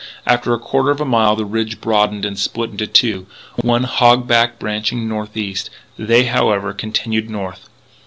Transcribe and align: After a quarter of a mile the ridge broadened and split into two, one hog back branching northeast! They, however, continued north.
After 0.25 0.51
a 0.51 0.57
quarter 0.59 0.89
of 0.89 0.99
a 0.99 1.05
mile 1.05 1.35
the 1.35 1.45
ridge 1.45 1.79
broadened 1.79 2.25
and 2.25 2.35
split 2.35 2.71
into 2.71 2.87
two, 2.87 3.27
one 3.57 3.83
hog 3.83 4.27
back 4.27 4.57
branching 4.57 5.07
northeast! 5.07 5.69
They, 5.95 6.23
however, 6.23 6.73
continued 6.73 7.29
north. 7.29 7.69